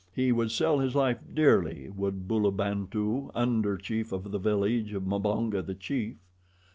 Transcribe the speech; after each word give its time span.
He 0.15 0.31
would 0.31 0.49
sell 0.49 0.79
his 0.79 0.95
life 0.95 1.19
dearly, 1.31 1.87
would 1.95 2.27
Bulabantu, 2.27 3.29
under 3.35 3.77
chief 3.77 4.11
of 4.11 4.31
the 4.31 4.39
village 4.39 4.93
of 4.93 5.03
Mbonga, 5.05 5.61
the 5.63 5.75
chief. 5.75 6.15